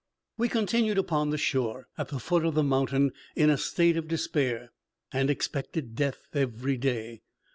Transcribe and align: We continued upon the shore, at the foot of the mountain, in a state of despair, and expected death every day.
We 0.35 0.49
continued 0.49 0.97
upon 0.97 1.29
the 1.29 1.37
shore, 1.37 1.87
at 1.95 2.07
the 2.07 2.17
foot 2.17 2.43
of 2.43 2.55
the 2.55 2.63
mountain, 2.63 3.11
in 3.35 3.51
a 3.51 3.55
state 3.57 3.97
of 3.97 4.07
despair, 4.07 4.71
and 5.13 5.29
expected 5.29 5.93
death 5.93 6.27
every 6.33 6.77
day. 6.77 7.21